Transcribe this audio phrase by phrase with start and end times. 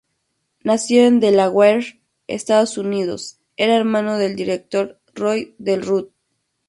[0.63, 6.09] Nacido en Delaware, Estados Unidos, era hermano del director Roy Del Ruth.